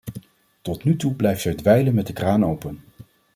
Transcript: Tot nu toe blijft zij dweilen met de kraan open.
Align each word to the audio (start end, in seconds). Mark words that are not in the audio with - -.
Tot 0.61 0.83
nu 0.83 0.95
toe 0.95 1.13
blijft 1.15 1.41
zij 1.41 1.53
dweilen 1.55 1.93
met 1.95 2.07
de 2.07 2.13
kraan 2.13 2.45
open. 2.45 2.81